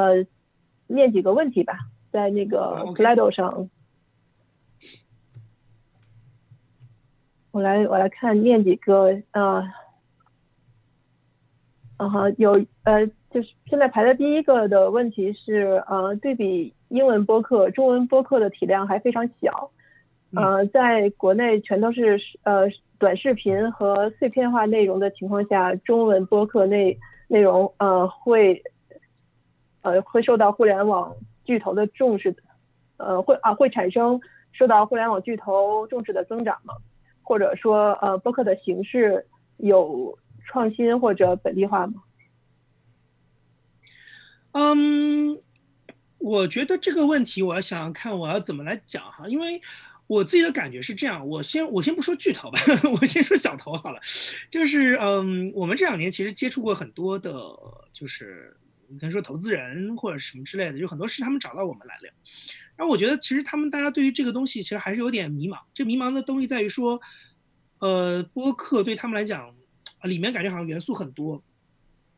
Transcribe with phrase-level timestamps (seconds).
[0.00, 0.26] 呃
[0.86, 1.78] 念几个问题吧，
[2.10, 3.68] 在那个 Slido 上，
[7.50, 9.62] 我来我来看念几个啊，
[11.98, 19.70] 啊哈，有呃就是现在排在第一个的问题是呃对比英文播客，中文播客的体量还非常小，
[20.34, 22.62] 呃在国内全都是呃
[22.98, 26.98] 短视频和碎片化内容的情况下，中文播客内
[27.28, 28.62] 内容呃会。
[29.82, 32.36] 呃，会受到互联网巨头的重视，
[32.98, 34.20] 呃，会啊会产生
[34.52, 36.74] 受到互联网巨头重视的增长吗？
[37.22, 42.02] 或者说，呃，播客的形式有创新或者本地化吗？
[44.52, 45.40] 嗯，
[46.18, 49.62] 我觉得这个问题，我要想想看我要怎么来讲哈，因为
[50.08, 52.58] 我自己的感觉是这样，我先我先不说巨头吧，
[53.00, 54.00] 我先说小头好了，
[54.50, 57.32] 就是嗯，我们这两年其实接触过很多的，
[57.92, 58.56] 就是。
[58.90, 62.12] 你可以说投资人或者什么之类的，有很多是他们找到我们来了。
[62.76, 65.58] 然后我觉得其实他们大家对于这个东西其实还是有点迷茫。
[65.72, 67.00] 这迷茫的东西在于说，
[67.78, 69.54] 呃，播客对他们来讲，
[70.02, 71.42] 里面感觉好像元素很多。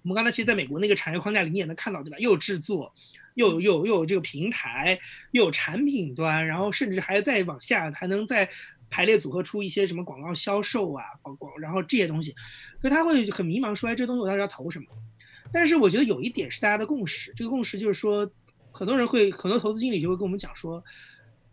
[0.02, 2.18] 我们刚才其实在美国那个产业框架里面也能看到，对吧？
[2.18, 2.92] 又有制作，
[3.34, 4.98] 又又又有这个平台，
[5.30, 8.48] 又有产品端，然后甚至还要再往下还能再
[8.90, 12.34] 排列组合出一些什么广告销售啊，广广，然后这些东西，
[12.80, 14.86] 所以他会很迷茫，说哎，这东西我到底要投什么？
[15.52, 18.28] 但是我觉得有一点是大家的共识，这个共识就是说，
[18.70, 20.82] 很多人会，很多投资经理就会跟我们讲说，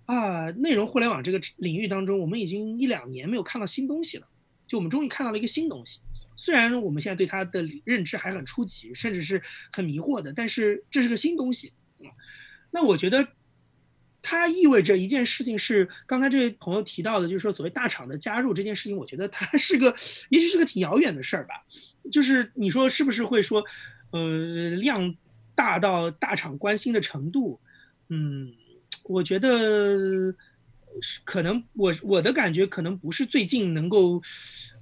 [0.06, 4.28] 啊，内容互联网这个领域当中，我们已经一两年没有看到新东西了，
[4.66, 6.00] 就我们终于看到了一个新东西，
[6.36, 9.41] 虽然我们现在对它的认知还很初级，甚至是
[9.72, 11.73] 很迷惑的，但是这是个新东西。
[12.72, 13.28] 那我觉得
[14.22, 19.94] 它意味着一件事情是，刚才这位朋友提到的，就是说所谓大厂的加入这件事情，我觉得它是个，
[20.30, 21.56] 也许是个挺遥远的事儿吧。
[22.11, 23.64] 就是你说是不是会说，
[24.11, 25.16] 呃，量
[25.55, 27.59] 大到大厂关心的程度？
[28.09, 28.52] 嗯，
[29.03, 30.33] 我觉得
[31.23, 34.22] 可能我我的感觉可能不是最近能够。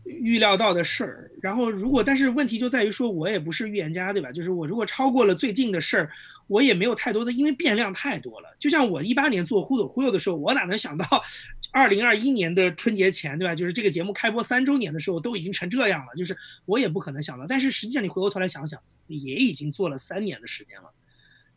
[0.10, 4.32] 预料到的事儿，然后如果但是问题就在于说，我也不是预言家，对吧？
[4.32, 6.10] 就是我如果超过了最近的事儿，
[6.48, 8.56] 我也没有太多的，因为变量太多了。
[8.60, 11.06] 就像我一八年做忽左忽右的时候，我哪能想到，
[11.72, 13.54] 二零二一年的春节前，对吧？
[13.54, 16.36] 就是这个节目开播三周年的时候，都已经成这样了，就是
[16.66, 17.46] 我也不可能想到。
[17.48, 20.90] 但是实际上你回过头来想想，也已经做了三年的时间了。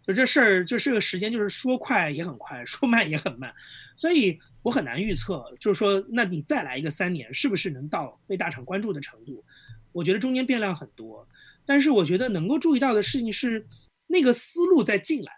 [0.07, 3.55] 就这事儿，就这个时间，就是说快也很快，说慢也很慢，
[3.97, 5.45] 所以我很难预测。
[5.61, 9.45] 就是说，那你再来一个三年，是不是能到被大厂关注的程度？
[9.93, 11.29] 我觉得中间变量很多，
[11.67, 13.65] 但是我觉得能够注意到的事情是，
[14.11, 15.33] 那个思路在进来。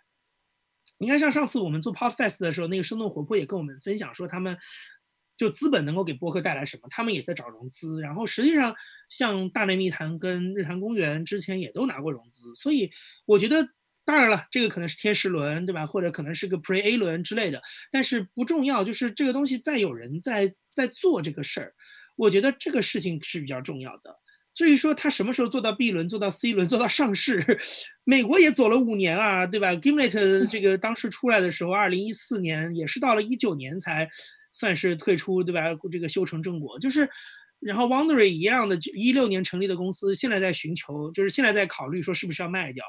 [0.99, 4.57] 你看，像上次我们做 Podfest 的时候，那个生动活泼也跟我们分享说，他们
[5.37, 8.01] 就资本能够给播客带来什么，他们也在找融资。
[8.01, 8.75] 然后实际上，
[9.09, 12.91] 像大内密谈跟日坛公园之前也都拿过融资，所以
[13.27, 13.69] 我觉得。
[14.05, 15.87] 当然了，这个可能是天使轮，对吧？
[15.87, 17.63] 或者可能是个 Pre A 轮之类的，
[17.93, 18.83] 但是不重要。
[18.83, 21.73] 就是这个东西再有人在在做这个事儿，
[22.17, 24.19] 我觉得这个事情是比较重要的。
[24.55, 27.43] 至于说他什么时候做到 B 轮、做到 C 轮、做到上市，
[28.05, 34.09] 美国也走了五年啊，对吧？Gimlet 这个当时出来的时候，二零一四年也是到了一九年才
[34.53, 35.63] 算是退出，对吧？
[35.91, 37.09] 这个修成正果，就是，
[37.61, 42.85] 然后 Wondery 一样的，一六年成立的公司，现在在寻求，就是现在在考虑说是不是要卖掉。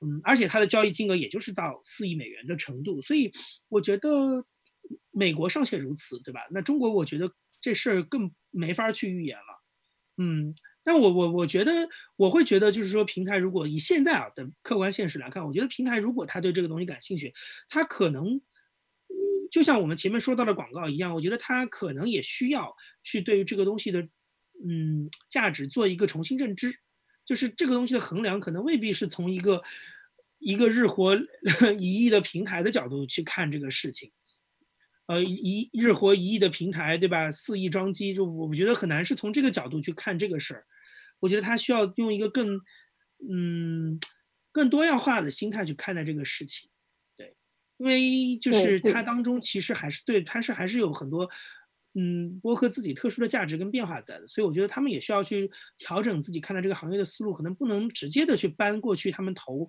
[0.00, 3.32] 嗯，而且它的交易金额也就是到四亿美元的程度，所以
[3.68, 4.44] 我觉得
[5.10, 6.40] 美国尚且如此，对吧？
[6.50, 7.30] 那中国我觉得
[7.60, 9.62] 这事儿更没法去预言了。
[10.18, 10.54] 嗯，
[10.88, 11.72] 但我我我觉得
[12.14, 17.34] 我会觉得就是说，平台如果以现在啊的客观现实来看，我觉得平台如果他对这个东西感兴趣，
[17.68, 18.40] 他可能
[19.50, 24.00] 就像我们前面说到的广告一样，我觉得他可能也需要去对于这个东西的
[24.64, 26.78] 嗯价值做一个重新认知。
[27.24, 29.60] 就是这个东西的衡量，可能未必是从一个
[30.38, 31.16] 一个日活
[31.76, 34.12] 一亿的平台的角度去看这个事情，
[35.06, 37.28] 呃，一日活一亿的平台，对吧？
[37.32, 40.64] 四亿装机，就我觉得很难是从这个角度去看这个事儿。
[41.20, 42.60] 我觉得他需要用一个更
[43.28, 43.98] 嗯
[44.52, 46.68] 更多样化的心态去看待这个事情，
[47.16, 47.36] 对，
[47.78, 51.28] 因为就是他当中其实还是对，他是还是有很多。
[51.98, 59.66] 嗯，播客自己特殊的价值跟变化在的，所以我觉得他们也需要去调整自己看待这个行业的思路，可能不能直接的去搬过去他们投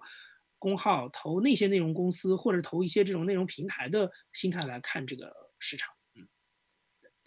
[0.59, 5.89] 公号、投那些内容公司或者投一些这种内容平台的心态来看这个市场。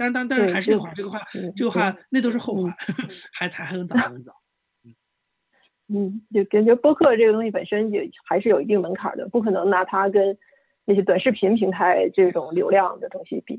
[0.01, 1.21] 嗯，但是但但是还是那话，这个话
[1.55, 2.75] 这个话那都是后话，
[3.33, 4.33] 还还很早很早。
[4.85, 4.95] 嗯
[5.93, 10.39] 嗯，就感觉播客这个东西本身也还是有一定门槛的，不可能拿它跟
[10.85, 13.59] 那些短视频平台这种流量的东西比。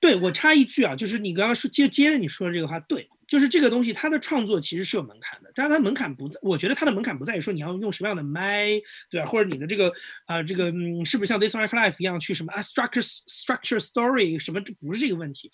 [0.00, 8.70] 对我插一句啊，就是你刚刚说接接着你说的这个话，对，就是这个东西，它的创作其实是有门槛的，但是它门槛不在，我觉得它的门槛不在于说你要用什么样的麦，
[9.10, 9.26] 对吧？
[9.26, 9.92] 或者你的这个
[10.26, 14.60] 啊，这个嗯，是不是像 This Life 一样去什么 structure structure story 什么？
[14.62, 15.50] 这不是这个问题，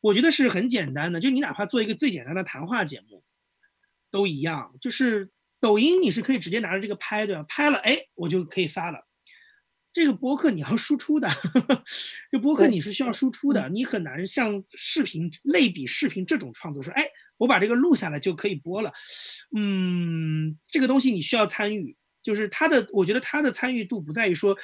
[0.00, 3.22] 我觉得是很简单的，就你哪怕做一个最简单的谈话节目，
[4.10, 5.28] 都一样，就是
[5.60, 7.44] 抖音你是可以直接拿着这个拍，对吧？
[7.46, 9.07] 拍了，哎，我就可以发了。
[9.98, 11.28] 这个博客你要输出的，
[12.30, 17.04] 就博客你是需要输出的，你很难像视频类比视频这种创作说，哎，
[17.36, 18.92] 我把这个录下来就可以播了。
[19.56, 24.56] 嗯，这个东西你需要参与，就是它的，我觉得它的参与度不在于说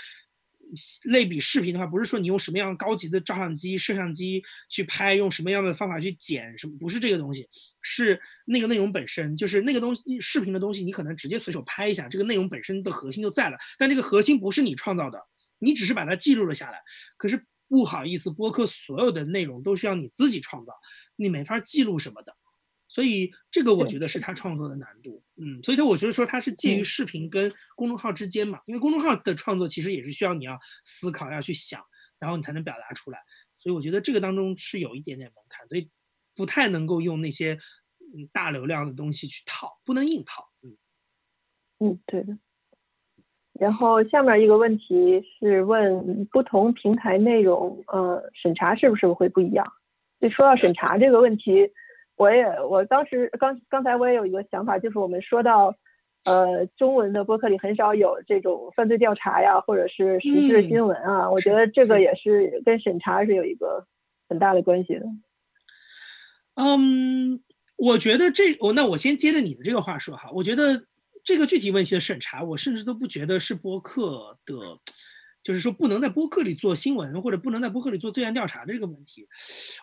[1.04, 7.48] 类比视频的话，不是说你用什么样高级的照相机、摄像机去拍，用什么样的方法去剪什么，不是这个东西，
[7.82, 15.18] 是那个内容本身，就是那个东西视频的东西，你可能直接随手拍一下，这个内容本身的核心就在了，但这个核心不是你创造的。
[15.58, 16.78] 你只是把它记录了下来，
[17.16, 20.74] 可是不好意思，播客所有的内容都是要你自己创造，
[21.16, 22.36] 你没法记录什么的，
[22.86, 25.23] 所以这个我觉得是他创作的难度。
[25.36, 31.82] 嗯，所以它我觉得说它是介于视频跟公众号之间嘛，因为公众号的创作其实也是需要你要思考要去想，
[32.18, 33.18] 然后你才能表达出来，
[33.58, 35.90] 所以我觉得这个当中是有一点点门槛，所以
[36.36, 37.58] 不太能够用那些
[38.14, 40.50] 嗯大流量的东西去套，不能硬套。
[40.62, 40.76] 嗯，
[41.80, 42.38] 嗯，对的。
[43.58, 49.64] 然后下面一个问题是问不同平台内容，呃，审查是不是会不一样？
[50.18, 51.70] 就说到审查这个问题，
[52.16, 55.74] 我也我当时刚刚才我也有一个想法，就是我们说到，
[56.24, 63.86] 呃，中文的播客里很少有这种犯罪调查呀，或者是时事新闻啊，我觉得这个也是跟审查是有一个
[64.28, 65.06] 很大的关系的。
[66.54, 67.40] 嗯，
[67.76, 70.84] 我觉得这我那我先接着你的这个话说哈，我觉得。
[71.26, 74.54] 这个具体问题的审查，我甚至都不觉得是播客的，
[75.44, 79.28] 就是说不能在播客里做新闻，或者不能在播客里做罪案调查的这个问题。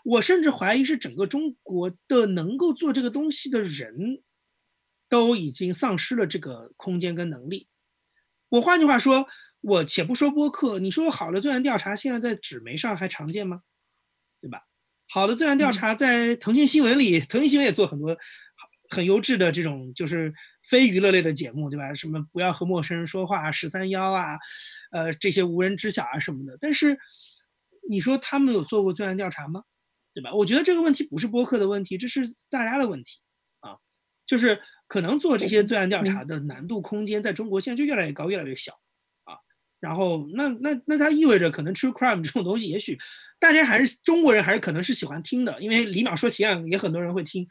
[0.04, 4.24] 我甚至怀疑是整个中国的能够做这个东西的人，
[5.08, 7.68] 都已经丧失了这个空间跟能力。
[8.50, 9.28] 我换句话说，
[9.62, 13.62] 我且不说播客，你说好的罪案调查现在在纸媒上还常见吗？
[14.42, 14.64] 对吧？
[15.08, 18.18] 好的罪案调查在腾讯新闻里，腾讯新闻也做很多
[18.90, 20.34] 很优质的这种，就是。
[20.72, 21.94] 非娱乐类的节目，对吧？
[21.94, 24.38] 什么不要和陌生人说话，十三幺啊，
[24.92, 26.58] 呃，这些无人知晓啊什么的。
[26.62, 26.98] 但是，
[27.90, 29.64] 你说他们有做过罪案调查吗？
[30.14, 30.34] 对吧？
[30.34, 33.20] 我觉得这个问题不是播客的问题，这是大家的问题
[33.60, 33.76] 啊。
[34.26, 38.72] 就是可能做这些罪案调查的难度空间在中国现在就越来越高，越来越小
[39.26, 39.36] 啊。
[39.82, 42.98] 然后，那那那它意味着可能 true crime 这种东西，也许
[43.40, 47.46] 大家还是中国人还是可能是喜欢听的，因为李淼说奇案也很多人会听。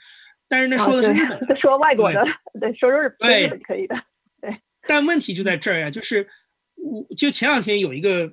[0.51, 2.23] 但是那说的是日 本，说外国的，
[2.61, 3.95] 对，说日本对可以的，
[4.43, 4.61] 对。
[4.89, 6.29] 但问题就在这儿呀，就是
[6.75, 8.33] 我就前两天有一个，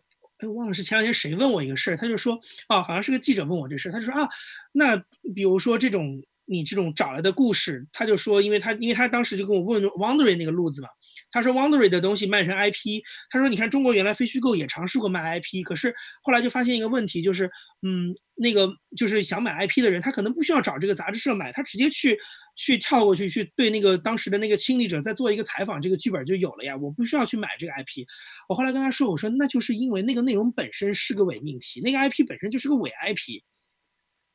[0.55, 2.33] 忘了是前两天谁问我一个事儿，他就说，
[2.69, 4.27] 哦，好像是个记者问我这事儿，他就说啊，
[4.71, 4.97] 那
[5.35, 10.89] 比如说这种你这种找来的故事，他就说，因为他因为他当时就跟我问 Wondering 那个路子嘛。
[11.37, 13.03] 他说，Wondery 的东西卖成 IP。
[13.29, 15.93] 他说，你看中国原来非虚构也尝试过卖 IP，可是
[16.23, 17.45] 后来就发现一个问题，就是，
[17.83, 22.17] 嗯，那个就是想买 IP 的人，他可能不需要找这个杂志社买，他直接去
[22.55, 26.75] 去跳过去，去对那个当时的那个亲历者再做一个采访，这个剧本就有了呀。
[26.75, 28.07] 我不需要去买这个 IP。
[28.49, 33.43] 我后来跟他说，我说那就是因为那个内容本身是个伪命题，那个 IP 本身就是个伪 IP，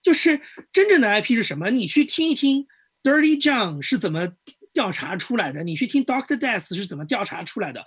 [0.00, 0.40] 就是
[0.72, 1.70] 真正的 IP 是什么？
[1.70, 2.66] 你去听一听
[3.02, 4.34] Dirty John 是怎么。
[4.72, 7.84] 调查出来的，你去听 Doctor Death 是怎么调查出来的？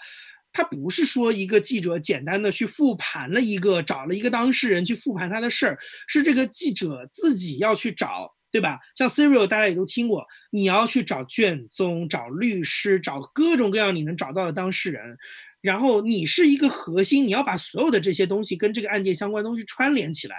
[0.53, 8.79] 他不是说一个记者简单的去复盘了一个，找了一个当事人去复盘他的事儿，是这个记者自己要去找，对吧？
[8.95, 15.17] 像 Serial 大家也都听过，你要去找卷宗、找律师、找各种各样你能找到的当事人，
[15.59, 20.37] 然后你是一个核心，你要把所有的这些东西跟这个案件相关东西串联起来，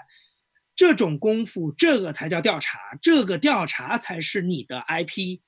[0.75, 5.41] 这种功夫，这个才叫调查，这个调查才是你的 IP。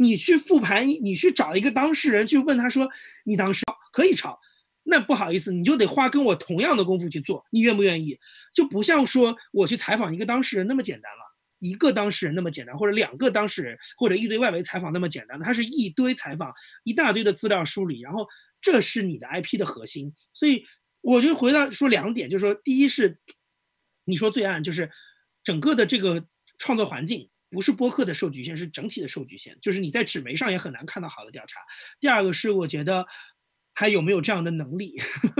[0.00, 2.88] 你去复盘，你去找一个当事人去问他说
[3.26, 4.38] ：“你当时可以抄，
[4.84, 8.16] 那不好意思，你就得花跟我同样的功夫去做，你愿不愿意？
[8.54, 16.52] 就不像说我去采访一个当事人那么简单了，一个当事人那么简单，或者两个当事人，或者一堆外围采访那么简单，它是一堆采访，
[16.84, 18.24] 一大堆的资料梳理，然后
[18.60, 20.14] 这是你的 IP 的核心。
[20.32, 20.64] 所以
[21.00, 23.18] 我就回到说两点，就是说，第一是
[24.04, 24.90] 你说罪案，就是
[25.42, 26.24] 整个的这个
[26.56, 27.28] 创作环境。
[27.50, 29.56] 不是播客的受局限，是整体的受局限。
[29.60, 31.60] 就是你在纸媒上也很难看到好的调查。
[31.98, 33.06] 第二个是，我觉得
[33.72, 34.96] 还有没有这样的能力，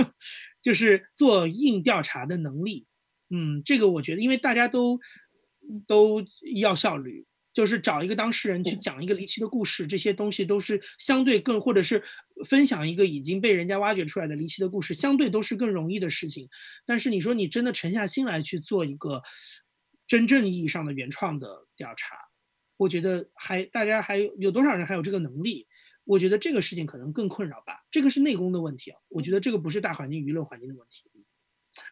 [0.61, 2.87] 就是做硬调查的能力。
[3.29, 4.99] 嗯，这个我觉得，因为大家都
[5.85, 6.23] 都
[6.55, 12.03] 要效率，就是找一个当事人去讲一个离奇的故事，这些东西都是相对更，或者是
[12.45, 16.49] 分享一个已经被人家挖掘出来的离奇的故事，相对都是更容易的事情。
[16.87, 19.21] 但是你说你真的沉下心来去做一个。
[20.09, 22.17] 真正意义上的原创的调查，
[22.77, 25.67] 我觉得还大家还有有多少人还有这个能力？
[26.03, 27.85] 我觉得这个事情可能更困扰吧。
[27.91, 31.03] 这个是内功的问题啊，我觉得这个不是大环境舆论环境的问题。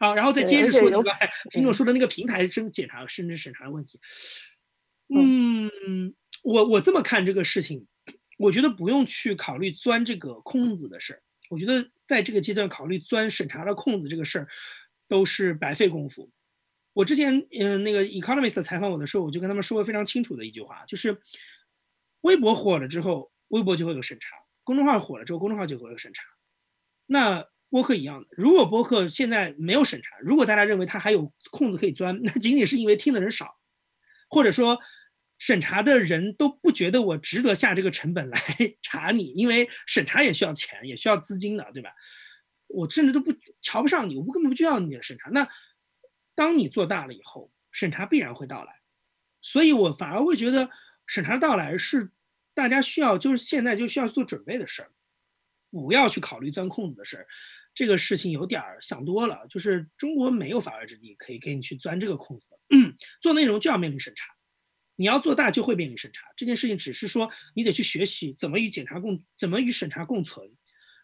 [0.00, 1.12] 好，然后再接着说那个
[1.50, 4.00] 听众说的那个平台审检查甚至审查的问题。
[5.14, 7.86] 嗯，我我这么看这个事情，
[8.36, 11.22] 我觉得不用去考虑钻这个空子的事儿。
[11.48, 14.48] 我觉得在这个阶段考虑钻审查的空子这个事儿，
[15.06, 16.28] 都是白费功夫。
[16.92, 21.20] 我之前嗯那个 Economist 采访我的时候，我就跟他们说过非常清楚的一句话，就是
[22.22, 24.28] 微博火了之后，微博就会有审查；
[24.64, 26.22] 公众号火了之后，公众号就会有审查。
[27.06, 33.56] 那播客一样的，如果播客现在没有审查，如果大家认为它还有空子可以钻，那仅仅是因为听的人少，
[34.28, 34.78] 或者说。
[35.40, 38.40] 审查的人都不觉得我值得下这个成本来
[38.82, 41.90] 查你，因为审查也需要钱，也需要资金的，对吧？
[42.66, 45.30] 我甚至都不瞧不上你，我根本不需要你的审查。
[45.30, 45.48] 那
[46.38, 48.72] 当你做大了以后，审查必然会到来，
[49.40, 50.70] 所以我反而会觉得
[51.04, 52.12] 审查到来是
[52.54, 54.92] 大家需要，就是现在就需要做准备的事儿，
[55.72, 57.26] 不要去考虑钻空子的事儿。
[57.74, 62.58] 这个事情有点想多了，就是中国没有法外之地可以给你去钻这个空子的，
[63.20, 64.32] 做内容就要面临审查。
[64.94, 70.48] 你要做大就会面临审查，这件事情只是说你得去学习怎么与检查共，怎么与审查共存，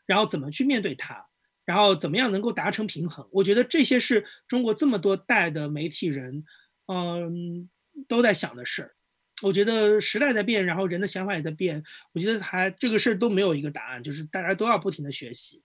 [0.07, 1.27] 然后怎么去面对它，
[1.65, 3.27] 然后怎么样能够达成平衡。
[3.31, 6.45] 我觉得这些是中国这么多代的媒体人，
[6.87, 7.69] 嗯，
[8.09, 8.95] 都在想的事儿。
[9.43, 11.83] 我觉得时代在变，然后人的想法也在变。
[12.13, 15.63] 我觉得还这个事儿都没有一个答案，就是大家都要不停的学习，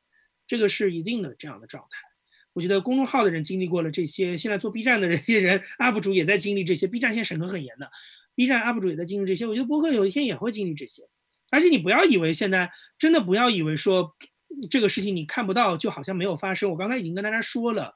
[0.47, 1.99] 这个是一定的这样的状态。
[2.53, 6.87] 我觉得公众号的人经历过了这些，现在做 B 站的人，些人 UP 主也在经历这些。
[6.87, 7.89] B 站现在审核很严的。
[8.33, 11.03] B 站 UP 主也在经历这些，我觉得博客有一天也会经历这些，
[11.51, 14.15] 而且你不要以为现在真的不要以为说
[14.69, 16.69] 这个事情你看不到就好像没有发生。
[16.69, 17.93] 我刚才已经跟大家说了，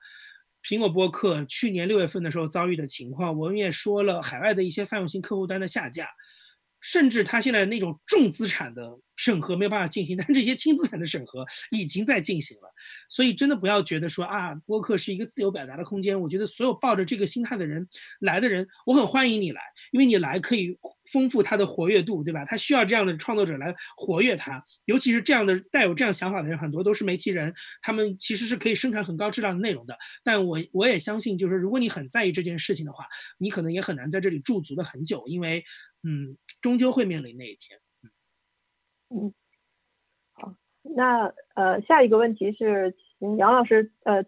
[0.63, 6.09] 苹果播客去年六月份的时候遭遇的情况，我们也说了海外的一些泛用型客户端的下架。
[6.85, 12.63] 甚至他现在那种重资产的审核没有办法进行，但这些轻资产的审核已经在进行了。
[13.07, 16.19] 所以真的不要觉得说啊，播客是一个自由表达的空间。
[16.19, 17.87] 我觉得所有抱着这个心态的人
[18.19, 19.61] 来的人，我很欢迎你来，
[19.93, 20.77] 因为你来可以
[21.13, 22.43] 丰富它的活跃度，对吧？
[22.43, 29.95] 它需要这样的创作者来活跃它，尤其是这样的带有这样想法的人，很多都是媒体人，他们其实是可以生产很高质量的内容的。
[30.23, 33.05] 但我我也相信，就是如果你很在意这件事情的话，
[33.37, 35.63] 你可能也很难在这里驻足的很久，因为
[36.03, 36.35] 嗯。
[36.61, 37.77] 终究会面临那一天。
[39.09, 39.33] 嗯，
[40.31, 44.23] 好，那呃，下一个问题是，请杨老师呃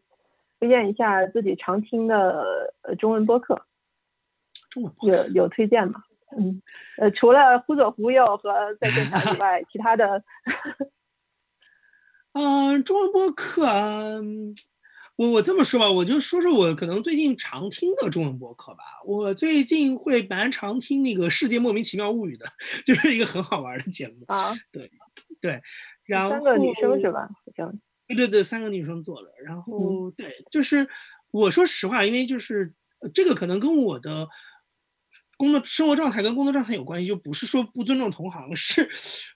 [0.60, 3.66] 推荐一下自己常听的呃中文播客。
[4.70, 6.04] 中文有有推荐吗？
[6.38, 6.62] 嗯，
[7.00, 8.52] 呃，除了忽左忽右和
[8.82, 10.24] 在现场以 外，其他的。
[12.34, 13.66] 嗯，中文播客。
[15.18, 18.84] 我我这么说吧，我就说说我可能最近常听的中文播客吧。
[19.06, 22.46] 我最近会蛮常听那个《世界莫名其妙物语》的，
[22.86, 24.54] 就是一个很好玩的节目啊。
[24.74, 24.92] 对
[25.40, 25.62] 对，
[26.04, 27.22] 然后三个女生是吧？
[27.22, 27.72] 好像
[28.08, 29.30] 对对对，三个女生做的。
[29.42, 30.86] 然后对，就是
[31.32, 32.74] 我说实话，因为就是
[33.14, 34.28] 这个可能跟我的
[35.38, 38.90] 工作生活状态跟工作状态有关系，就不是说不尊重同行， 是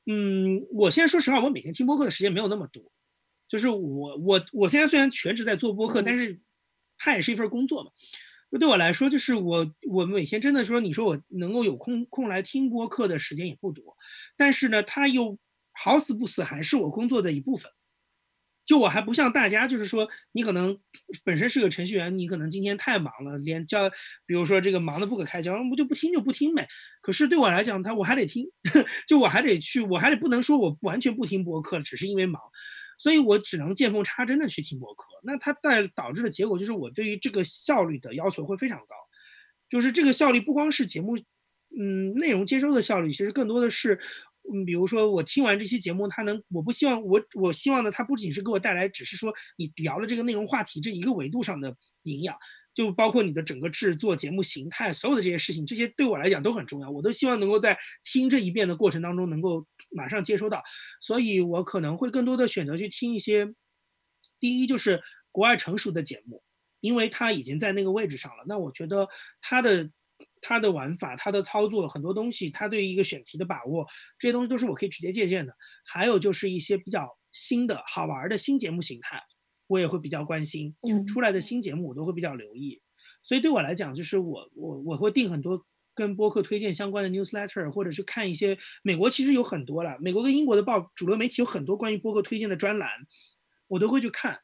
[0.05, 2.83] 嗯，我现在说实话，我每天听播客的时间没有那么多。
[3.47, 6.39] 就是我我我现在虽然全职在做播客，但是
[6.97, 7.91] 它也是一份工作嘛。
[8.51, 13.95] 就对我来说，就是我我每天真的说，你说我能够有空空来听播客的时间也不多，
[14.37, 15.37] 但是呢，它又
[15.71, 17.71] 好死不死还是我工作的一部分。
[18.69, 20.79] 就我还不像大家，就是说你可能
[21.23, 23.89] 本身是个程序员，你可能今天太忙了，连交
[24.27, 26.67] 比如说这个忙得不可开交，我就不听就不听呗。
[27.01, 28.45] 可是对我来讲，他我还得听，
[29.09, 32.39] 就我还得去，我还得不能说我完全不听播客，只是因为忙。
[32.99, 38.95] 所以我只能见缝插针的去听播客，那它带导致的结果就是我对于这个效率的要求会非常高，
[39.67, 41.17] 就是这个效率不光是节目，
[41.79, 43.99] 嗯，内容接收的效率，其实更多的是，
[44.51, 52.35] 嗯，比如说我听完这期节目，它能，我不希望我我希望呢，它不仅是给我带来，只是说你聊的这个内容话题这一个维度上的营养。
[52.71, 56.89] 就包括你的整个制作节目形态，所有的这些事情，这些对我来讲都很重要。
[56.89, 60.63] 我都希望能够在听这一遍的过程当中，能够马上接收到。
[61.01, 63.53] 所以我可能会更多的选择去听一些，
[64.39, 65.01] 第一就是
[65.31, 66.41] 国外成熟的节目，
[66.79, 68.45] 因为它已经在那个位置上了。
[68.47, 69.09] 那我觉得
[69.41, 69.89] 它的
[70.41, 73.85] 它的玩法、它的操作很多东西，它对于一个选题的把握，
[74.17, 75.53] 这些东西都是我可以直接借鉴的。
[75.85, 79.21] 还有就是一些比较新的好玩的新节目形态。
[79.67, 82.81] 我也会比较关心，出来的新节目我都会比较留意，
[83.21, 92.89] 所以对我来讲，就是我我我会定很多跟播客推荐相关的 newsletter，或者是看一些美国其实有很多了，美国跟英国的报主流媒体有很多关于播客推荐的专栏，
[93.67, 94.39] 我都会去看。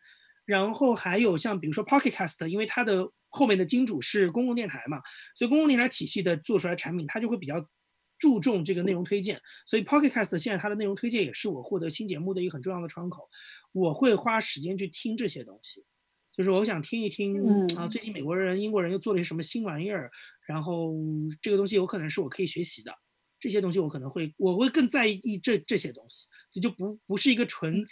[0.46, 5.02] 然后还有像比如说 Pocket Cast，因为它的后面的金主是公共电台嘛，
[5.36, 7.70] 所以公共电台体系的做出来产品，它就会比较
[8.18, 13.30] 注重这个内容推荐，所以 Pocket Cast 现在它的内容推荐也是我获得新节目的一个很重要的窗口。
[13.74, 15.84] 我会花时间去听这些东西，
[16.32, 20.10] 就是我想听一听啊，最近美国人、英国人又做了些什么新玩意儿，
[20.48, 20.94] 然后
[21.42, 22.94] 这个东西有可能是我可以学习的，
[23.38, 27.86] 这些东西我可能会我会更在意这这些东西，这就不不是一个纯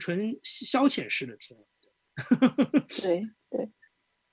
[0.00, 1.56] 纯消遣式的听。
[2.88, 3.30] 对 对，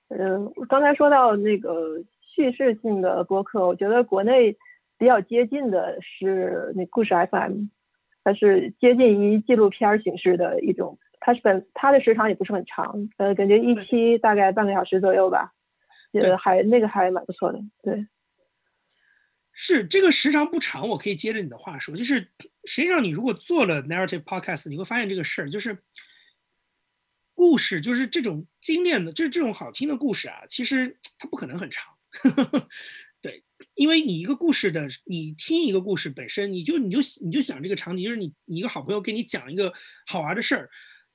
[0.08, 4.56] 嗯，刚才说到那个叙事性的播客，我觉得国内
[4.98, 7.64] 比较接近的是那故事 FM，
[8.22, 15.52] 它是接近于纪录片形式的一种，它是本它的时长也不是很长，呃，感觉一期大概半个小时左右吧，
[16.12, 18.06] 呃，还那个还蛮不错的，对。
[19.52, 22.20] 是这个时长不长，我可以接着你的话说，就是
[22.64, 25.76] 实际上你如果做了 narrative podcast，你会发现这个事儿就是。
[27.36, 31.84] 故事就是这种精炼的，就是这种好听的故事啊，其实它不可能很长，
[33.20, 39.70] 对，因为你一个故事的，你听一个故事本身，你就你就你就想这个场景，就是你你一个好朋友给你讲一个
[40.06, 40.70] 好玩的事儿，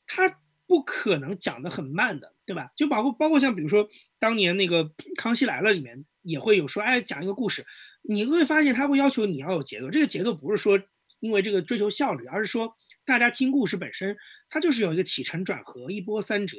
[0.05, 2.71] 他不可能讲的很慢的，对吧？
[2.75, 4.85] 就包括包括像比如说当年那个
[5.15, 7.65] 《康熙来了》里面也会有说，哎，讲一个故事，
[8.03, 10.79] 你会发现他会要求你要有节奏，这个节奏不是说
[11.19, 12.77] 因为这个追求效率，而是说。
[13.03, 14.15] 大家听故事本身，
[14.47, 16.57] 它就是有一个起承转合、一波三折，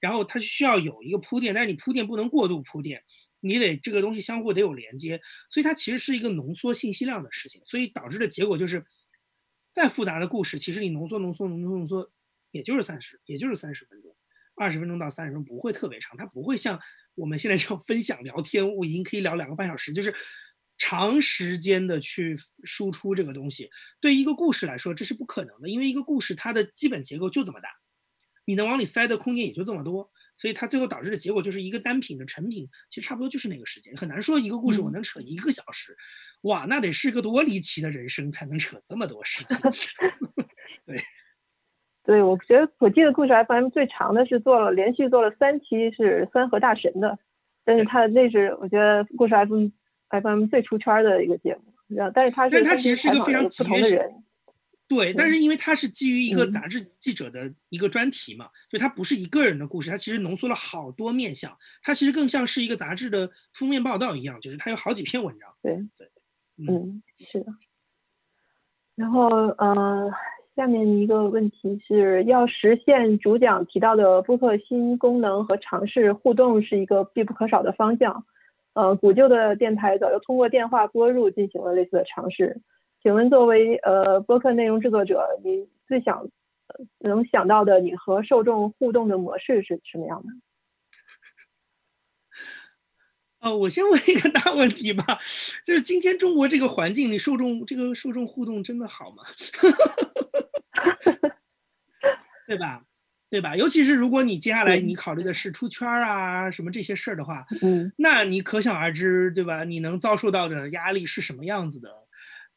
[0.00, 3.02] 然后它需要有一个铺垫，但是你铺垫不能过度铺垫，
[3.40, 5.20] 你得这个东西相互得有连接，
[5.50, 8.84] 所以它其实是一个浓缩信息量的事情，所以导致的结果就是，
[9.70, 12.10] 再复杂的故事，其实你浓缩、浓缩、浓缩、浓缩，
[12.50, 14.16] 也就是三十，也就是三十分钟，
[14.56, 16.80] 二十分钟到三十分钟不会特别长，它不会像
[17.14, 20.14] 我们现在这样分享聊天，我已经可以聊两个半小时，就是。
[20.84, 23.70] 长时间的去输出这个东西，
[24.00, 27.68] 对一个故事来说这是不可能的，因为一个故事它的基本结构就这么大，
[28.46, 35.96] 你能往里塞的空间也就这么多，所以它最后导致的结果就是一个单品的成品，其实差不多就是那个时间，很难说一个故事我能扯一个小时，
[36.42, 39.56] 哇，那得是个多离奇的人生才能扯这么多时间。
[40.84, 41.00] 对，
[42.02, 47.16] 对我觉得我记得故事 FM 最长的是做了连续做了三期是三和大神的，
[47.64, 49.68] 但是他那是我觉得故事 FM。
[50.20, 51.62] FM 最出圈的一个节目，
[52.14, 54.12] 但是它是，但它其实是一个非常不同的人，
[54.86, 65.48] 对，但是因为它是基于一个杂志记者的一个专题嘛，就它不是一个人的故事，它其实浓缩了好多面相，它其实更像是一个杂志的封面报道一样，就是它有好几篇文章。
[65.62, 66.10] 对对，
[66.68, 67.46] 嗯，是的。
[68.94, 70.10] 然后呃，
[70.54, 78.26] 下面一个问题是要实现主讲提到的播客新功能和尝试互动，是一个必不可少的方向。
[78.74, 82.60] 呃，古旧的电台早就通过电话拨入进行了类似的尝试。
[83.02, 86.28] 请问，作为呃播客内容制作者，你最想
[87.00, 90.28] 能想到的你和受众互动的模式是什么样的？
[93.40, 95.18] 哦， 我先问一个大问题吧，
[95.66, 99.22] 就是今天中国这个环境，你受众这个受众互动真的好吗？
[102.46, 102.84] 对吧？
[103.32, 103.56] 对吧？
[103.56, 109.64] 尤其是如果你接下来你考虑的是出圈啊什么这些事儿的话，嗯，那你可想而知，对吧？
[109.64, 111.88] 你能遭受到的压力是什么样子的？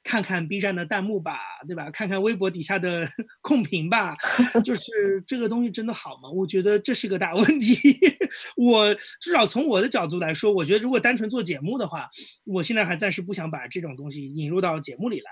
[0.04, 1.90] 看看 B 站的弹幕吧，对吧？
[1.90, 3.10] 看看微博底下的
[3.42, 4.18] 控评吧，
[4.66, 6.30] 就是这个东西真的好吗？
[6.30, 7.98] 我觉得这是个大问题。
[8.58, 12.10] 我至少从我的角度来说，我觉得如果单纯做节目的话，
[12.44, 15.32] 我现在还暂时不想把这种东西引入到节目里来。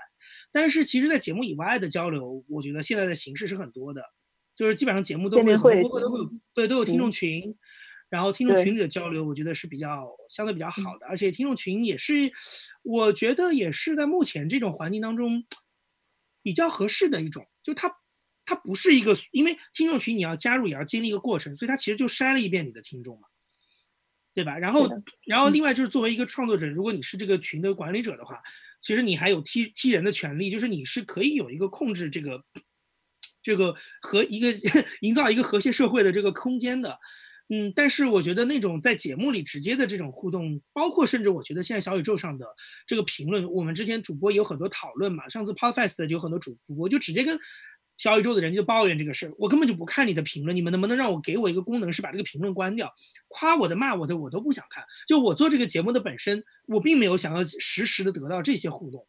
[0.50, 4.02] 但是其实，在节目以外的交流，我觉得现在的形式是很多的。
[4.54, 7.56] 就是基本上节目都会，播客都会有，对，都有听众群，
[8.08, 12.14] 然后听众群里的交流，我觉得是比较相对比较好的，而且听众群也是，
[12.82, 15.44] 我觉得也是在目前这种环境当中
[16.42, 17.92] 比较合适的一种，就它
[18.44, 23.26] 它不是一个，因为听众群你要加入也要经历一个过程，所以它其实就筛了一遍你的听众嘛，
[24.32, 24.56] 对吧？
[24.56, 24.88] 然后
[25.26, 28.40] 然后另外就是作为一个创作者，如果你是这个群的管理者的话，
[28.80, 32.44] 其实你还有踢踢人的权利，就是你是可以有一个控制这个。
[33.44, 34.48] 这个和一个
[35.02, 36.98] 营造一个和谐社会的这个空间的，
[37.50, 42.46] 嗯，但是我觉得那种在节目里直接的这种互动，包括甚至我觉得现在小宇宙上的
[42.86, 47.38] 这个评论，我们之前主播有很多讨论嘛，上次 Podcast 有很多主播就直接跟
[47.98, 52.90] 小宇宙的人就抱怨这个事儿，我根本就不看你的评论，你们能不能让我给我一个功能是把这个评论关掉，
[53.28, 59.06] 夸我的骂我的我都不想看，就我做这个节目的本身，我并没有想要实时的得到这些互动，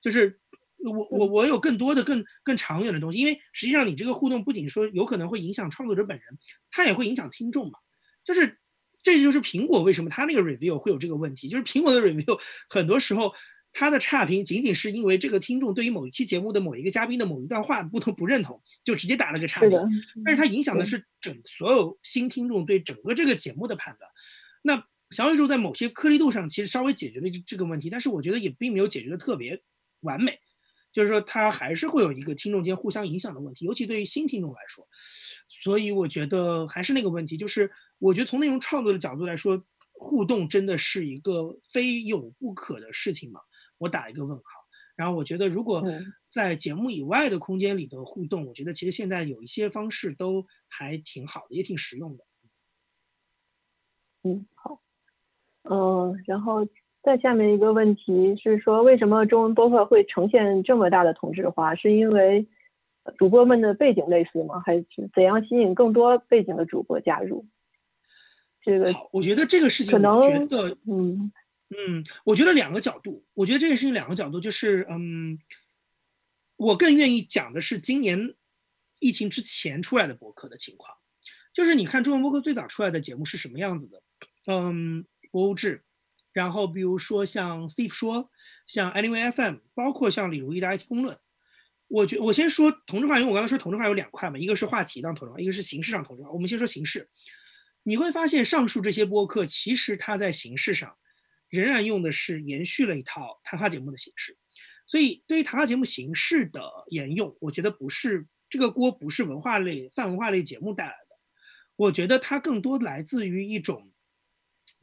[0.00, 0.40] 就是。
[0.84, 6.38] 我我我有更多的更更长远的东西，因为实际上你这个互动不仅说有可能会影响创作者本人，
[6.70, 7.78] 它也会影响听众嘛。
[8.24, 8.58] 就是
[9.02, 13.32] 这就是苹果为什么它那个 review 会有这个问题，就是苹果的 review 很多时候
[13.72, 19.70] 它的差评仅仅是因为这个听众对于某一期节目的某一个嘉宾的某一段话不同不认同，就直接打了个差评。
[20.24, 24.10] 但是它影响的是整所有新听众对整个这个节目的判断。
[24.62, 29.62] 那小宇宙在某些颗粒度上其实稍微解决了这个问题，但是我觉得也并没有解决的特别
[30.00, 30.38] 完美，
[30.92, 34.86] 就是说它还是会有一个听众间互相影响的问题，尤其对于新听众来说。
[35.62, 43.40] 所以我觉得还是那个问题，就是我觉得从内容创作的角度来说，互动真的是一个非有不可的事情吗？
[43.78, 44.44] 我打一个问号。
[44.96, 45.82] 然后我觉得，如果
[46.28, 52.24] 在节目以外的空间里的互动，我觉得其实现在有一些方式都还挺好的，也挺实用的。
[54.22, 54.82] 嗯，好。
[55.62, 56.66] 嗯，然后
[57.02, 61.74] 再下面一个问题是说，为什么中文播客会呈现这么大的同质化？
[61.74, 62.46] 是因为
[63.16, 64.62] 主播们的背景类似吗？
[64.64, 67.46] 还是怎样吸引更多背景的主播加入？
[68.62, 71.32] 这个，我觉得这个事情，可能觉得，嗯
[71.70, 75.38] 嗯，我觉得两个角度，我觉得这个事情两个角度，就是嗯，
[76.56, 78.34] 我更愿意讲的是今年
[79.00, 80.94] 疫情之前出来的博客的情况，
[81.54, 84.02] 就是你看中文博客最早出来的节目是什么样子的？
[84.46, 85.82] 嗯，博物志，
[86.32, 88.30] 然后比如说像 Steve 说，
[88.66, 91.18] 像 Anyway FM，包括像李如意的 IT 公论。
[91.88, 96.30] 我觉我先说同质化，因为我刚才说同质化有两块嘛，一个是话题上同质化，一个是形式上同质化。
[96.30, 97.08] 我们先说形式，
[97.82, 100.96] 你会发现上述这些播客其实它在形式上
[101.48, 104.38] 仍然用的是延续了一套谈话节目的形式，
[104.86, 111.16] 所以对于谈话节目形式的沿用，我觉得不是这个锅不是文化类泛文化类节目带来的，
[111.74, 113.89] 我觉得它更多来自于一种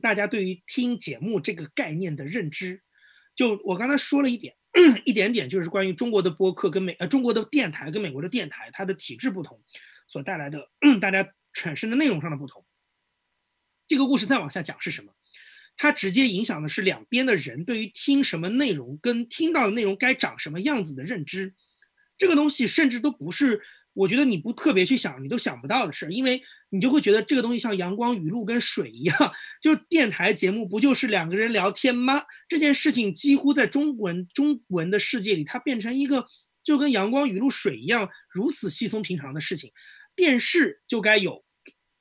[0.01, 2.81] 大家对于听节目这个概念的认知。
[3.35, 4.55] 就我刚才说了一点。
[5.05, 9.59] 一点点就是关于中国的播客跟美呃中国的电台跟美国的电台它的体制不同
[10.07, 10.69] 所带来的
[11.01, 12.63] 大家产生的内容上的不同。
[13.87, 15.11] 这个故事再往下讲是什么？
[15.77, 21.55] 它直接影响的是两边的人对于听什么内容跟听到的内容该长什么样子的认知。
[22.15, 23.61] 这个东西甚至都不是。
[23.97, 29.15] 我觉得你不特别去想，你都想不到的事，因为你就会觉得这个东西像阳光、雨露跟水一样，
[29.59, 32.21] 就电台节目不就是两个人聊天吗？
[32.47, 36.25] 这件事情几乎在中文中文的世界里，它变成一个
[36.63, 39.71] 就跟阳光、雨露、水一样如此稀松平常的事情。
[40.15, 41.43] 电视就该有，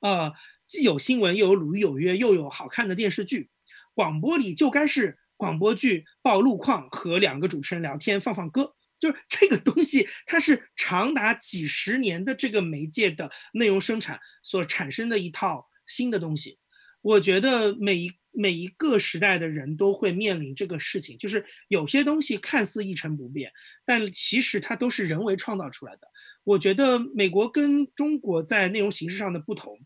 [0.01, 0.31] 呃，
[0.67, 3.49] 既有新闻，又有鲁豫有约，又有好看的电视剧。
[3.95, 8.75] 广播里就该是广播剧报路况和两个主持人聊天，放放歌。
[8.99, 16.57] 就是这个东西，它是长达几十年的这个媒介的内容生产所产生的一套新的东西。
[17.01, 23.51] 我觉得每一每一个时代的人都会面临这个事情，就是有些东西看似一成不变，
[23.85, 26.07] 但其实它都是人为创造出来的。
[26.43, 29.79] 我觉得美国跟中国在内容形式上的不同，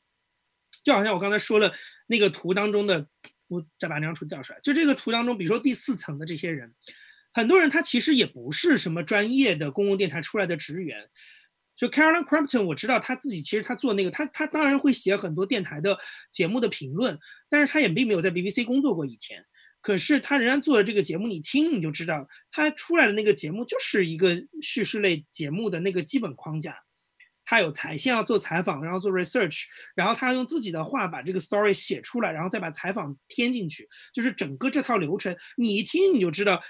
[0.84, 1.74] 就好像我刚才说了
[2.08, 3.08] 那个图当中的，
[3.48, 6.74] 我再把那张图调出来，就这个图当中，比如说第四层的这些人。
[7.34, 11.10] 很多人他其实也不是什么专业的公共电台出来的职员，
[11.78, 15.98] 就 Caroline Crampton，我知道他自己其实他做那个，他他当然会写很多电台的
[16.30, 17.18] 节目的评论，
[17.50, 19.44] 但是他也并没有在 BBC 工作过一天，
[19.82, 26.76] 可是他仍然做了这个节目，你听你就知道，他出来的那个节目就是一个叙事类节目的那个基本框架，
[27.46, 29.64] 他有采先要做采访，然后做 research，
[29.96, 36.62] 然后他用自己的话把这个 story 写出来，然后再把采访添进去，就是整个这套流程，你一听你就知道。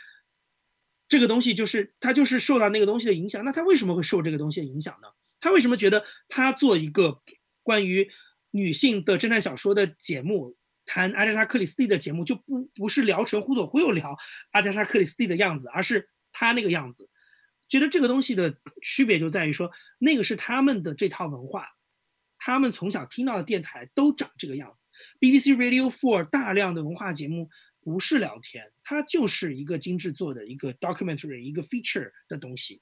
[1.11, 5.09] 这个东西就是他就是受到那个东西的影响，那他为什么会受这个东西的影响呢？
[5.41, 7.21] 他为什么觉得他做一个
[7.63, 8.09] 关于
[8.51, 14.15] 女性的侦探小说的节目，谈阿加莎克里斯蒂的节目就不不是聊成忽左忽右聊
[14.51, 17.09] 阿加莎克里斯蒂的样子，而是他那个样子？
[17.67, 19.69] 觉得这个东西的区别就在于说，
[19.99, 21.67] 那个是他们的这套文化，
[22.37, 24.87] 他们从小听到的电台都长这个样子。
[25.19, 27.49] BBC Radio Four 大量的文化节目。
[27.83, 32.81] 不是聊天，它就是一个精致做的一个 documentary，一个 feature 的东西。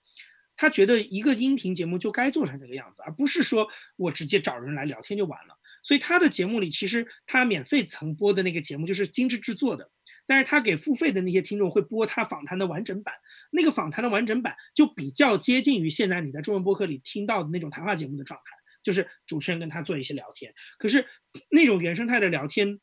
[0.55, 5.57] 他觉得一个音频节目就该做成这个样子，而不是说我直接找人来聊天就完了。
[5.83, 9.89] 所以他的节目里，其实他免费曾播的那个节目就是精致制作的，
[10.27, 13.15] 但是他给付费的那些听众会播他访谈的完整版。
[13.51, 18.51] 那个访谈的完整版就比较接近于现在你在中文播客里听到的那种谈话节目的状态，
[18.83, 20.53] 就是主持人跟他做一些聊天。
[20.77, 21.07] 可是
[21.49, 22.81] 那种原生态的聊天。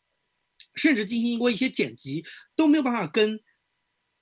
[0.76, 3.40] 甚至进行过一些剪辑，都没有办法跟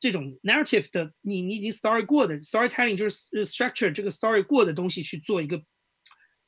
[0.00, 5.62] 这种 narrative 的你你已经 story 过的 storytelling 就是 structure 这个 story 过的东西去做一个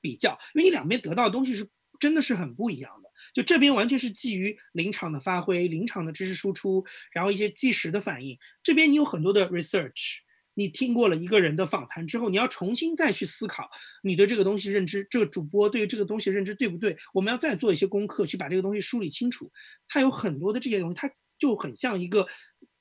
[0.01, 1.69] 比较，因为你两边得到的东西是
[2.01, 3.11] 真的是很不一样的。
[3.35, 8.39] 就这边完全是基于临场的发挥、临场的知识输出，然后一些即时的反应。
[8.63, 10.19] 这边你有很多的 research。
[10.59, 13.71] 你听过了一个人的访谈之后，你要重新再去思考
[14.03, 16.97] 你对这个东西认知，这个主播对于这个东西认知对不对？
[17.13, 19.53] 我们要再做一些功课，去把这个东西梳理清楚。
[19.87, 22.27] 它有很多的这些东西，它就很像一个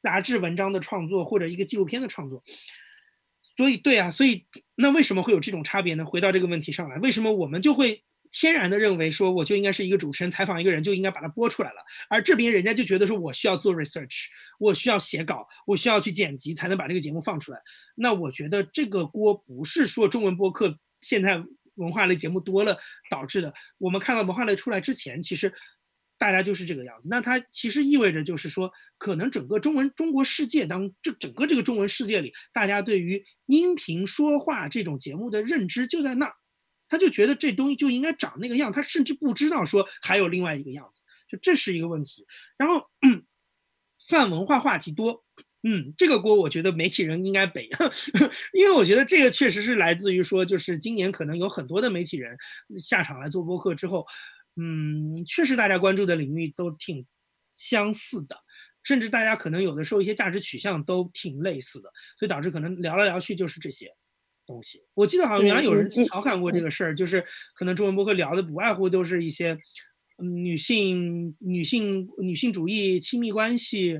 [0.01, 2.41] 杂志文章的创作或者一个纪录片的创作。
[3.57, 6.05] 所以，对啊，所以那为什么会有这种差别呢？
[6.05, 8.03] 回到这个问题上来，为什么我们就会
[8.37, 11.77] 天然的认为说我就应该是一个主持人采访一个人就应该把它播出来了，
[12.09, 14.25] 而这边人家就觉得说我需要做 research，
[14.59, 17.59] 我需要写稿，我需要去剪辑才能把这个节目放出来。
[17.95, 21.41] 那我觉得这个锅不是说中文播客现在
[21.75, 22.77] 文化类节目多了
[23.09, 23.53] 导致的。
[23.77, 25.53] 我们看到文化类出来之前，其实
[26.17, 27.07] 大家就是这个样子。
[27.09, 36.33] 那它其实意味着就是说，可能整个中文中国世界当这整个这个中文世界里，大家对于音频说话这种节目的认知就在那儿。
[36.95, 42.25] 他就觉得这东西就应该长那个样，他甚至不知道说还有另外一个样子，就这是一个问题。
[42.57, 43.25] 然后嗯
[44.07, 45.25] 泛文化话题多，
[45.63, 47.67] 嗯，这个锅我觉得媒体人应该背，
[48.53, 52.37] 因为我觉得这个确实是来自于说，就是今年可能有很多的媒体人
[52.79, 54.05] 下场来做播客之后，
[54.55, 57.05] 嗯，确实大家关注的领域都挺
[57.55, 58.37] 相似的，
[58.83, 63.91] 甚至大家可能有的时候一些价值取向都挺类似的，所以导致可能聊来聊去就是这些。
[64.45, 67.23] 东西，我记得好像原来有人调侃过这个事儿，就是
[67.55, 69.57] 可能中文博客聊的不外乎都是一些，
[70.17, 73.99] 嗯，女性、女性、女性主义、亲密关系，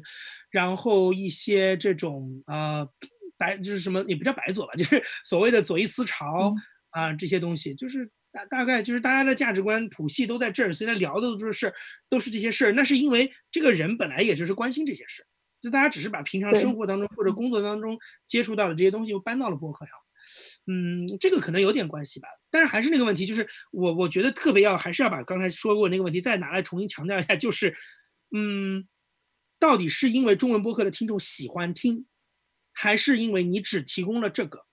[0.49, 2.87] 然后一些这种呃
[3.37, 6.53] 白就是什么也不叫白左吧，就是所谓的左翼思潮
[6.91, 11.73] 啊这些东西，就是大大概就是大家的价值观谱系都在这儿，所以他聊的都是
[12.07, 12.71] 都是这些事儿。
[12.71, 15.25] 那是因为这个人本来也就是关心这些事，
[15.59, 19.95] 就大家只是把平常生活当中或者工作当中接触到的这些东西又搬到了博客上。
[20.67, 27.75] 嗯，这个可能有点关系吧，但是还是那个问题，就是我我觉得特别要还是要把刚才说过那个问题再拿来重新强调一下，就是，
[28.35, 28.87] 嗯，
[29.59, 32.07] 到底是因为中文播客的听众喜欢听，
[32.73, 34.65] 还是因为你只提供了这个？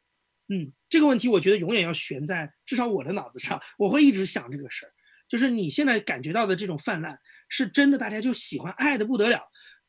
[0.48, 4.92] 嗯，这个问题我觉得永远要悬在至少我的脑子上，我会一直想这个事儿，
[5.28, 9.40] 就是你现在感觉到的这种泛滥，是真的大家就喜欢爱的不得了。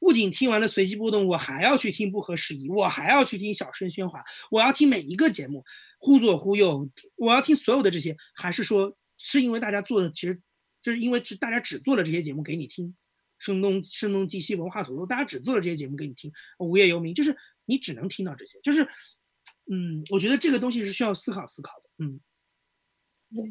[0.03, 5.63] 不仅听完了随机波动，我还要去听不合时宜，我还要去听小声喧哗，我要听每一个节目，
[5.97, 10.41] 忽左忽右，我要听所有的这些，还是说是因为大家做的，其实
[10.81, 12.93] 就是因为只大家只做了这些节目给你听，
[13.39, 18.83] 声东声东击西，文化所说，大家只做了这些节目给你听，无业游民，就是你只能听到这些，就是，
[19.71, 22.19] 嗯，我觉得这个东西是需要思考思考的，嗯，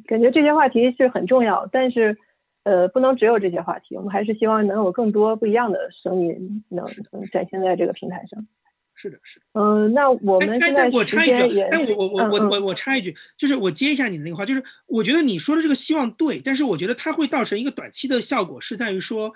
[0.05, 2.15] 感觉这些话题是很重要，但是。
[2.65, 8.47] 呃，不能只有这些话题，我们还是希望能有更多不一样的声音能能展现在这个平台上。
[8.95, 9.47] 是的，是的。
[9.55, 19.35] 嗯，那我们现在我插一句，但我我我我我我插一句，就是我接一下你的那个话，就是我觉得你说的这个希望对，但是我觉得它会造成一个短期的效果，是在于说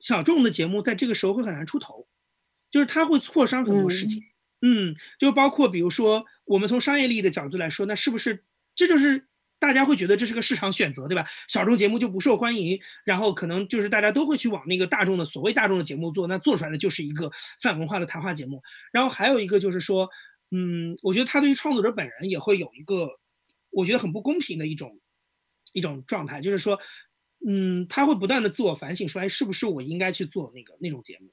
[0.00, 2.08] 小众的节目在这个时候会很难出头，
[2.70, 4.20] 就是它会挫伤很多事情。
[4.62, 8.42] 嗯，就包括比如说我们从商业利益的角度来说，那是不是
[8.74, 9.26] 这就是？
[9.58, 11.26] 大家会觉得这是个市场选择，对吧？
[11.48, 17.30] 小众节目就不受欢迎，然后可能就是大家都会去往那个大众的所谓大众的节目做，那做出来的就是一个
[17.62, 18.62] 泛文化的谈话节目。
[18.92, 20.08] 然后还有一个就是说，
[20.50, 23.08] 嗯，我觉得他对于创作者本人也会有一个，
[23.70, 25.00] 我觉得很不公平的一种
[25.72, 26.78] 一种状态，就是说，
[27.48, 31.32] 嗯，他会不断的自我反省，说，哎，是不是我应该去做那个那种节目？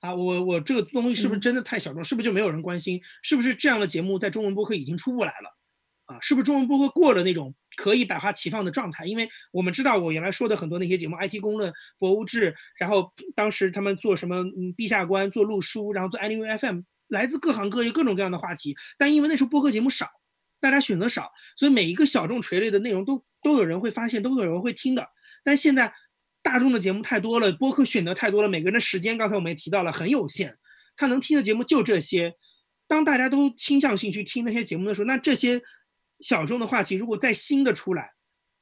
[0.00, 2.04] 啊，我我这个东西是不是真的太小众？
[2.04, 3.00] 是不是就没有人关心？
[3.22, 5.55] 是不是这样的节目在中文播客已经出不来了？
[6.06, 9.04] 啊，是不是中文播客过了那种可以百花齐放的状态？
[9.06, 18.76] 因为我们知道，我原来说的很多那些节目，IT 公论、博物志，然后当时他们做什么，嗯，陛下观，做录书，然后做 Anyway FM，来自各行各业各种各样的话题。
[18.96, 20.08] 但因为那时候播客节目少，
[20.60, 25.08] 大家选择少，所以每一个小众垂类的内容都都有人会发现，都有人会听的。
[25.42, 25.92] 但现在
[26.40, 30.56] 大众的节目太多了，播客选择太多了，每个人的时间，刚才我们也提到了，很有限，
[30.94, 32.36] 他能听的节目就这些。
[32.86, 35.60] 当大家都倾向性去听那些节目的时候，那这些。
[36.20, 38.12] 小众的话题，如果再新的出来，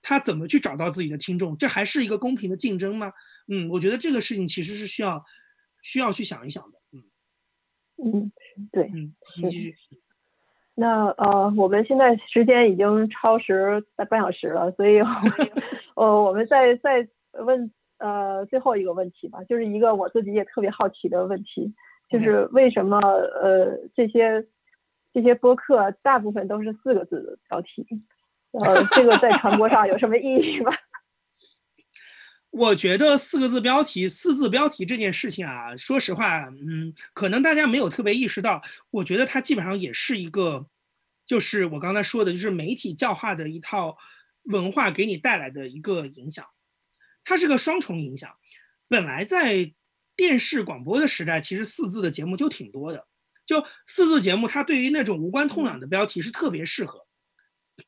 [0.03, 1.57] 他怎么去找到自己的听众？
[1.57, 3.13] 这还是一个公平的竞争吗？
[3.49, 5.23] 嗯，我觉得这个事情其实是需要
[5.83, 6.79] 需要去想一想的。
[6.93, 7.03] 嗯
[8.05, 8.33] 嗯，
[8.73, 9.75] 对，嗯，你继续。
[10.75, 14.99] 那呃，我们现在时间已经超时半小时了，所以
[15.95, 17.09] 呃，我们再再
[17.45, 21.73] 问呃最后一个问题吧，就是一个我自己也特别好奇的问题，
[22.11, 24.47] 就是为什么呃这些。
[25.15, 27.87] 这些播客大部分都是四个字的标题，
[28.51, 30.73] 呃，这个在传播上有什么意义吗？
[32.51, 38.61] 我觉得四个字标题、四字标题这件事情啊，说实话，嗯，可能大家没有特别意识到。
[38.91, 40.67] 我觉得它基本上也是一个，
[41.25, 43.97] 就是我刚才说的，就是媒体教化的一套
[44.45, 46.45] 文化给你带来的一个影响。
[47.23, 48.31] 它是个双重影响。
[48.89, 49.73] 本来在
[50.17, 53.07] 电视广播的时代，其实四字的节目就挺多的。
[53.47, 57.01] 就四字节目，它对于那种无关痛痒的标题是特别适合，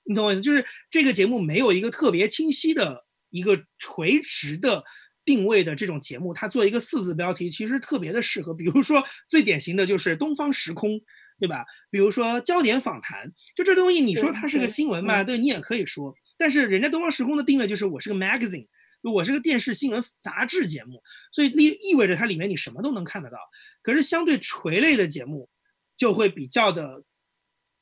[0.05, 0.41] 你懂我意思？
[0.41, 4.85] 就是这个节目没有一个特别清晰的一个垂直的
[5.25, 8.55] 定位的这种节目，它做一个四字标题其实特别的适合。
[8.55, 11.01] 比如说最典型的就是东方时空，
[11.39, 11.65] 对吧？
[11.91, 15.25] 比如说焦点访谈，就这东西，你说它是个新闻吧？
[15.25, 18.67] 对你也可以说，但是人家东方时空的定位就是我是个 magazine，
[19.13, 23.39] 我是个电视新闻杂志节目，所以意意味着它里面你什么都能看得到。
[23.83, 25.49] 可是相对垂类的节目，
[25.97, 27.03] 就会比较的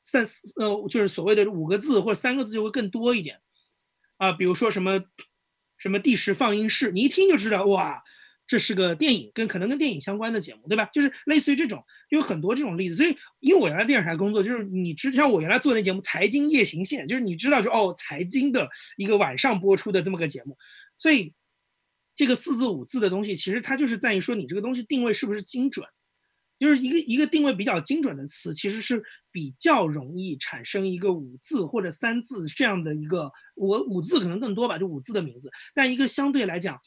[0.03, 3.39] 三呃，就是所谓的五个字或者三个字就会更多一点
[4.17, 5.03] 啊，比如说什么
[5.77, 8.03] 什么第十放映室，你一听就知道哇。
[8.47, 10.85] 这是个电影，跟可能跟电影相关的节目，对吧？
[10.93, 12.95] 就是类似于这种，有很多这种例子。
[12.95, 20.55] 所以，因为我原来电视台工作，就是你知像我原来做那节目《财经夜行线》，就是你知道，就哦，财经的一个晚上播出的这么个节目。
[20.97, 21.33] 所以，
[22.15, 25.87] 这个四字五字的东西，其实它就是在于说你这个东西定位是不是精准，
[26.59, 36.79] 就是一个一个定位比较精准的词，其实是比较容易产生一个五字或者三字这样的一个，我五字可能更多吧，就五字的名字，但一个相对来讲。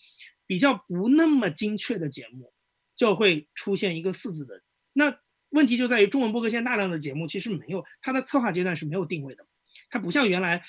[0.49, 2.51] 比较不那么精确的节目，
[2.97, 4.63] 就会出现一个四字的。
[4.95, 5.15] 那
[5.51, 9.47] 问题就在于中文播客现大量的节目其实没有它的策划阶段是没有定位的，
[9.91, 10.65] 它不像原来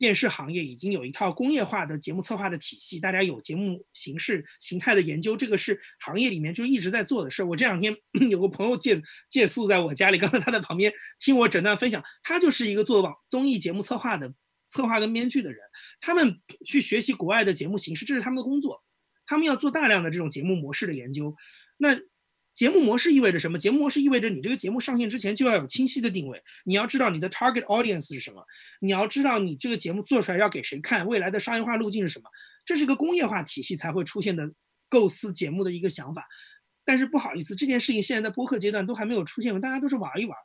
[0.00, 7.46] 电视行业已经有一套工业化的节目策划的体系，大家有节目形式形态的研究，这个是行业里面就一直在做的事儿。
[7.46, 7.94] 我这两天
[8.30, 14.32] 有个朋友借借宿在我家里，刚才他在旁边听我诊断分享，他就是一个做网综艺节目策划的
[14.68, 15.60] 策划跟编剧的人，
[16.00, 18.82] 他们去学习国外的节目形式，这是他们的工作。
[19.26, 21.36] 他们要做大量的这种节目模式的研究，
[21.76, 21.94] 那
[22.52, 23.58] 节目模式意味着什么？
[23.58, 28.44] 节目模式意味着你这个节目上线之前就要有清晰的定位，你要知道你的 target audience 是什么，
[28.80, 32.28] 你要知道你这个节目做出来要给谁看，未来的商业化路径是什么，
[32.64, 34.50] 这是个工业化体系才会出现的
[34.88, 36.26] 构思节目的一个想法。
[36.84, 40.36] 但是不好意思，这件事情现在在播客阶段都还没有出现，大家都是玩一玩，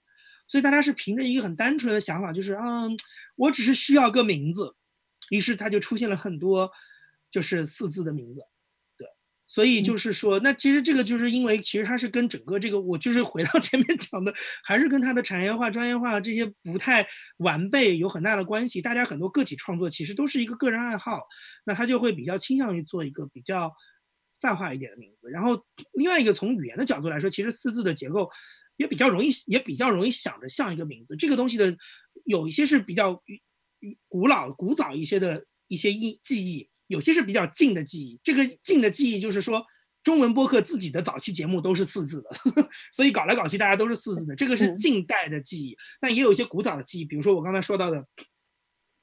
[0.48, 2.96] 所以大家是凭着一个很单纯的想法，就是嗯，
[3.36, 4.76] 我只是需要个名字，
[5.32, 6.72] 于是它就出现了很多
[7.32, 8.44] 就是四字的名字。
[9.48, 17.06] 所以就是说，那其实这个就是因为，其实它是跟整个这个，我就是回到 前面讲的，还是跟它的产业化、专业化这些不太
[17.38, 18.82] 完备有很大的关系。
[18.82, 21.22] 大家很多个体创作其实都是一个个人爱好，
[21.66, 23.72] 那他就会比较倾向于做一个比较
[24.42, 25.30] 泛化一点的名字。
[25.30, 28.28] 然后另外一个从语言的角度来说，其实四字的结构
[28.78, 31.16] 也比较容易，也比较容易想着像一个名字。
[31.16, 31.76] 这个东西的
[32.26, 33.22] 有一些是比较
[34.08, 36.68] 古老、古早一些的一些忆记忆。
[36.88, 39.66] 有些是比较近的记忆，这个近的记忆就是说，
[40.04, 42.30] 中文播客自己的早期节目都是四字的，
[42.94, 45.76] 所以搞来搞去大家都是四字的，这个是近代的记忆。
[46.00, 48.06] 但也有一些古早的记忆，比如说我刚才说到的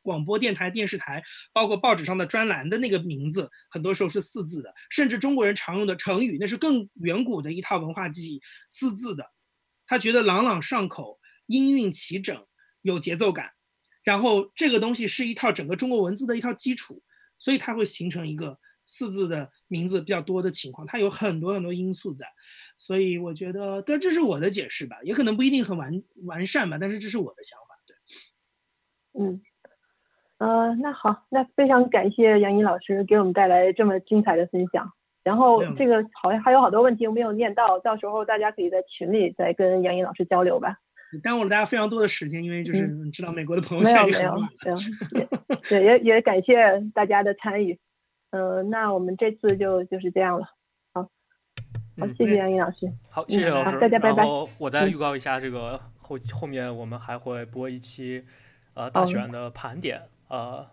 [0.00, 9.26] 广播电台、电视台，包括报纸上的专栏的那个名字，很多时候是四字的，甚至中国人常用的成语，那是更远古的一套文化记忆，四字的，
[9.86, 12.46] 他觉得朗朗上口、音韵齐整、
[12.82, 13.50] 有节奏感，
[14.04, 17.02] 然后这个东西是一套整个中国文字的一套基础。
[17.42, 22.26] 所以它会形成一个四字的名字比较多的情况，它有很多很多因素在，
[22.76, 25.90] 所以我觉得，但这是我的解释吧，也可能不一定很完
[26.26, 27.96] 完善吧，但是这是我的想法，对。
[29.20, 29.42] 嗯，
[30.38, 34.92] 呃，那好，那非常感谢杨怡老师给我们带来这么精彩的分享，
[35.24, 40.78] 然后这个好像还有好多问题我没有念到，到时候大家可以在群里再跟杨怡老师交流吧。
[41.20, 44.48] 耽误了大家非常多的时间，因为就是知道美国的朋友现在也很忙。
[45.68, 46.56] 对，也也感谢
[46.94, 47.78] 大家的参与。
[48.30, 50.46] 嗯，那我们这次就就是这样了。
[50.94, 51.02] 好，
[51.98, 52.90] 好，谢谢杨毅老师。
[53.10, 53.78] 好，谢谢老师。
[53.78, 54.16] 大家拜拜。
[54.18, 58.24] 然后我再预告一下，这个后后面我们还会播一期
[58.72, 60.00] 呃大选的盘点。
[60.28, 60.66] 呃，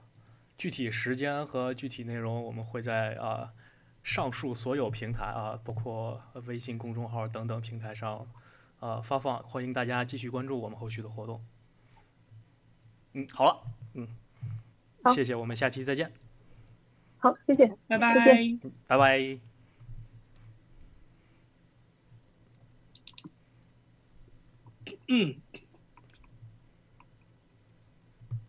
[0.58, 3.50] 具体时间和具体内容我们会在啊
[4.04, 8.26] 上述所有平台啊，包括微信公众号等等平台上。
[8.80, 11.44] 呃，发放，欢迎大家继续关注我们后续的活动。
[13.14, 13.62] 嗯，好了，
[13.94, 14.08] 嗯，
[15.14, 16.12] 谢谢，我们下期再见。
[17.18, 18.16] 好，谢谢，拜拜，
[18.88, 19.40] 拜拜。
[25.08, 25.36] 嗯。